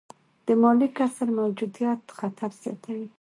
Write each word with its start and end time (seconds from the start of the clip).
د 0.45 0.47
مالي 0.61 0.87
کسر 0.97 1.27
موجودیت 1.39 2.01
خطر 2.17 2.51
زیاتوي. 2.61 3.05